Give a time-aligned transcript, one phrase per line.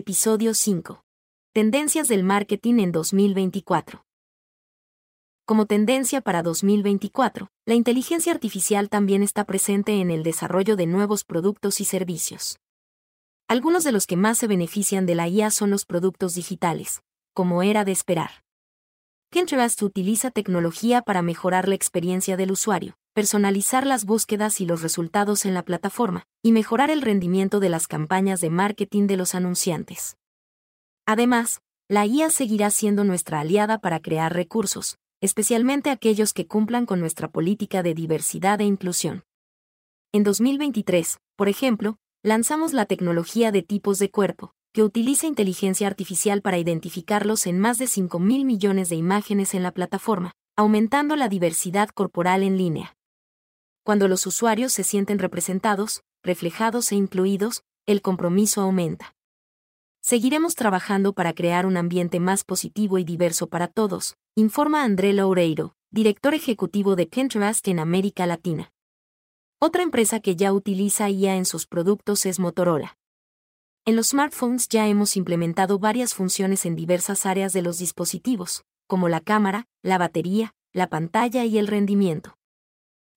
[0.00, 1.02] Episodio 5.
[1.52, 4.06] Tendencias del marketing en 2024.
[5.44, 11.24] Como tendencia para 2024, la inteligencia artificial también está presente en el desarrollo de nuevos
[11.24, 12.60] productos y servicios.
[13.48, 17.02] Algunos de los que más se benefician de la IA son los productos digitales,
[17.34, 18.44] como era de esperar.
[19.30, 25.44] Pinterest utiliza tecnología para mejorar la experiencia del usuario, personalizar las búsquedas y los resultados
[25.44, 30.16] en la plataforma, y mejorar el rendimiento de las campañas de marketing de los anunciantes.
[31.04, 37.00] Además, la IA seguirá siendo nuestra aliada para crear recursos, especialmente aquellos que cumplan con
[37.00, 39.24] nuestra política de diversidad e inclusión.
[40.12, 46.40] En 2023, por ejemplo, lanzamos la tecnología de tipos de cuerpo, que utiliza inteligencia artificial
[46.40, 51.88] para identificarlos en más de 5.000 millones de imágenes en la plataforma, aumentando la diversidad
[51.88, 52.94] corporal en línea.
[53.88, 59.16] Cuando los usuarios se sienten representados, reflejados e incluidos, el compromiso aumenta.
[60.02, 65.74] Seguiremos trabajando para crear un ambiente más positivo y diverso para todos, informa André Loureiro,
[65.90, 68.74] director ejecutivo de Pinterest en América Latina.
[69.58, 72.98] Otra empresa que ya utiliza IA en sus productos es Motorola.
[73.86, 79.08] En los smartphones ya hemos implementado varias funciones en diversas áreas de los dispositivos, como
[79.08, 82.37] la cámara, la batería, la pantalla y el rendimiento.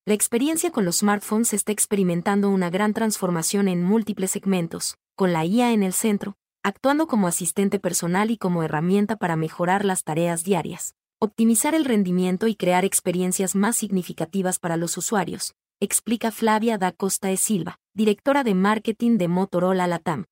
[0.05, 5.45] La experiencia con los smartphones está experimentando una gran transformación en múltiples segmentos, con la
[5.45, 10.43] IA en el centro, actuando como asistente personal y como herramienta para mejorar las tareas
[10.43, 16.91] diarias optimizar el rendimiento y crear experiencias más significativas para los usuarios, explica Flavia da
[16.91, 20.25] Costa e Silva, directora de marketing de Motorola Latam.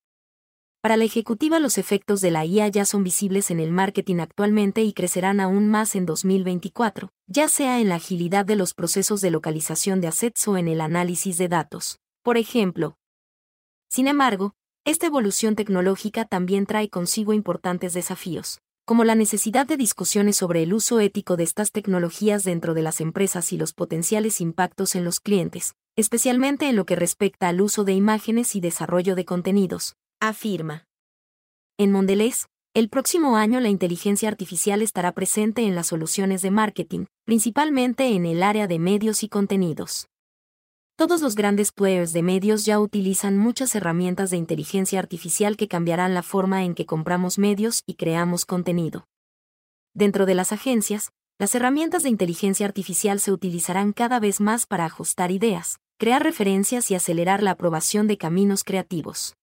[0.82, 4.82] Para la ejecutiva los efectos de la IA ya son visibles en el marketing actualmente
[4.82, 9.30] y crecerán aún más en 2024, ya sea en la agilidad de los procesos de
[9.30, 12.00] localización de assets o en el análisis de datos.
[12.24, 12.96] Por ejemplo.
[13.90, 14.54] Sin embargo,
[14.86, 20.74] esta evolución tecnológica también trae consigo importantes desafíos como la necesidad de discusiones sobre el
[20.74, 25.20] uso ético de estas tecnologías dentro de las empresas y los potenciales impactos en los
[25.20, 30.86] clientes, especialmente en lo que respecta al uso de imágenes y desarrollo de contenidos, afirma.
[31.78, 37.06] En Mondelez, el próximo año la inteligencia artificial estará presente en las soluciones de marketing,
[37.26, 40.08] principalmente en el área de medios y contenidos.
[40.98, 46.14] Todos los grandes players de medios ya utilizan muchas herramientas de inteligencia artificial que cambiarán
[46.14, 49.06] la forma en que compramos medios y creamos contenido.
[49.94, 54.84] Dentro de las agencias, las herramientas de inteligencia artificial se utilizarán cada vez más para
[54.84, 59.39] ajustar ideas, crear referencias y acelerar la aprobación de caminos creativos.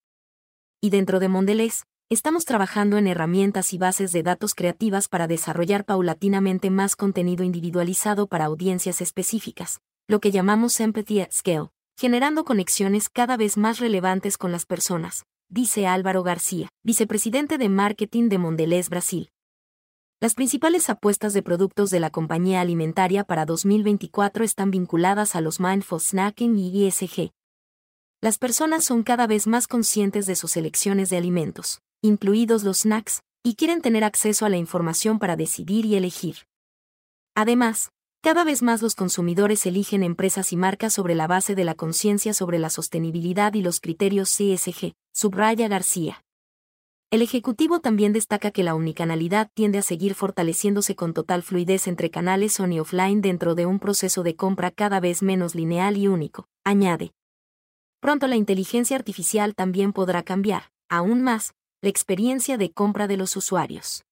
[0.81, 5.85] Y dentro de Mondelez, estamos trabajando en herramientas y bases de datos creativas para desarrollar
[5.85, 13.09] paulatinamente más contenido individualizado para audiencias específicas, lo que llamamos empathy at scale, generando conexiones
[13.09, 18.91] cada vez más relevantes con las personas, dice Álvaro García, vicepresidente de marketing de Mondelez
[18.91, 19.31] Brasil.
[20.21, 25.59] Las principales apuestas de productos de la compañía alimentaria para 2024 están vinculadas a los
[25.59, 27.33] mindful snacking y ESG.
[28.27, 33.23] Las personas son cada vez más conscientes de sus elecciones de alimentos, incluidos los snacks,
[33.45, 36.39] y quieren tener acceso a la información para decidir y elegir.
[37.37, 37.93] Además,
[38.23, 42.35] cada vez más los consumidores eligen empresas y marcas sobre la base de la conciencia
[42.35, 46.25] sobre la sostenibilidad y los criterios CSG, subraya García.
[47.13, 52.11] El Ejecutivo también destaca que la unicanalidad tiende a seguir fortaleciéndose con total fluidez entre
[52.11, 56.09] canales on y offline dentro de un proceso de compra cada vez menos lineal y
[56.09, 57.13] único, añade.
[58.07, 63.35] Pronto la inteligencia artificial también podrá cambiar, aún más, la experiencia de compra de los
[63.35, 64.05] usuarios.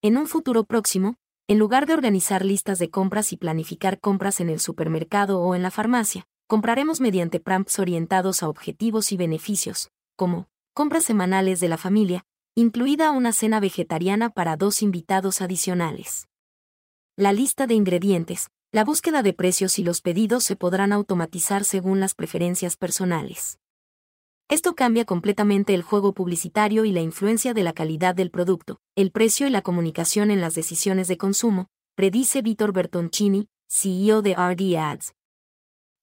[0.00, 1.16] En un futuro próximo,
[1.48, 5.64] en lugar de organizar listas de compras y planificar compras en el supermercado o en
[5.64, 11.78] la farmacia, compraremos mediante prompts orientados a objetivos y beneficios, como compras semanales de la
[11.78, 16.28] familia, incluida una cena vegetariana para dos invitados adicionales.
[17.16, 21.98] La lista de ingredientes, la búsqueda de precios y los pedidos se podrán automatizar según
[21.98, 23.58] las preferencias personales.
[24.48, 29.10] Esto cambia completamente el juego publicitario y la influencia de la calidad del producto, el
[29.10, 31.66] precio y la comunicación en las decisiones de consumo,
[31.96, 35.14] predice Vitor Bertoncini, CEO de RD Ads.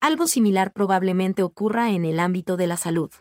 [0.01, 3.12] Algo similar probablemente ocurra en el ámbito de la salud.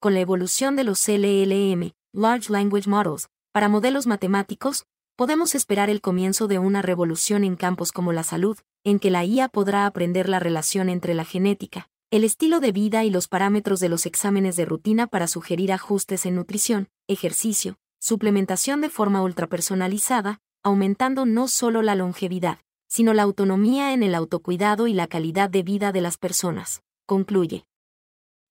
[0.00, 4.86] Con la evolución de los LLM, Large Language Models, para modelos matemáticos,
[5.16, 9.24] podemos esperar el comienzo de una revolución en campos como la salud, en que la
[9.24, 13.80] IA podrá aprender la relación entre la genética, el estilo de vida y los parámetros
[13.80, 20.40] de los exámenes de rutina para sugerir ajustes en nutrición, ejercicio, suplementación de forma ultrapersonalizada,
[20.62, 25.62] aumentando no solo la longevidad, sino la autonomía en el autocuidado y la calidad de
[25.62, 27.66] vida de las personas, concluye.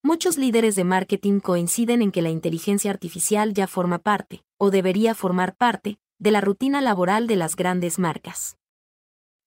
[0.04, 5.16] Muchos líderes de marketing coinciden en que la inteligencia artificial ya forma parte, o debería
[5.16, 8.58] formar parte, de la rutina laboral de las grandes marcas.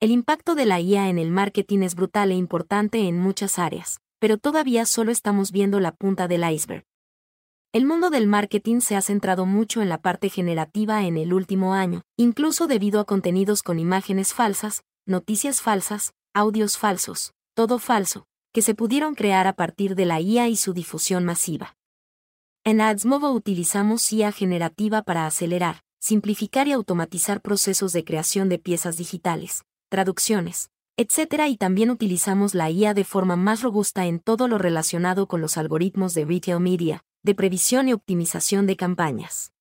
[0.00, 4.00] El impacto de la IA en el marketing es brutal e importante en muchas áreas,
[4.18, 6.84] pero todavía solo estamos viendo la punta del iceberg.
[7.72, 11.74] El mundo del marketing se ha centrado mucho en la parte generativa en el último
[11.74, 18.62] año, incluso debido a contenidos con imágenes falsas, noticias falsas, audios falsos, todo falso, que
[18.62, 21.76] se pudieron crear a partir de la IA y su difusión masiva.
[22.64, 28.96] En AdsMovo utilizamos IA generativa para acelerar, simplificar y automatizar procesos de creación de piezas
[28.96, 31.44] digitales, traducciones, etc.
[31.48, 35.56] Y también utilizamos la IA de forma más robusta en todo lo relacionado con los
[35.56, 39.52] algoritmos de retail media, de previsión y optimización de campañas.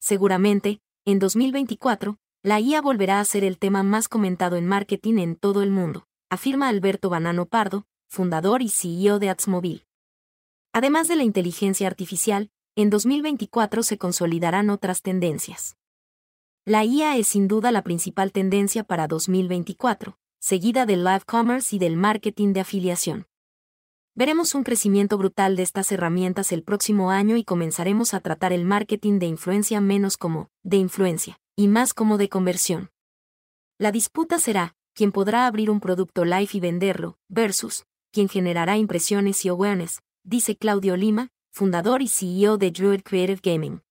[0.00, 5.36] Seguramente, en 2024, la IA volverá a ser el tema más comentado en marketing en
[5.36, 9.86] todo el mundo, afirma Alberto Banano Pardo, fundador y CEO de AdsMobile.
[10.72, 15.76] Además de la inteligencia artificial, en 2024 se consolidarán otras tendencias.
[16.64, 21.78] La IA es sin duda la principal tendencia para 2024, seguida del live commerce y
[21.78, 23.26] del marketing de afiliación.
[24.14, 28.64] Veremos un crecimiento brutal de estas herramientas el próximo año y comenzaremos a tratar el
[28.64, 32.90] marketing de influencia menos como de influencia y más como de conversión.
[33.78, 39.44] La disputa será, quién podrá abrir un producto live y venderlo, versus, quien generará impresiones
[39.44, 43.82] y awareness, dice Claudio Lima, fundador y CEO de Druid Creative Gaming.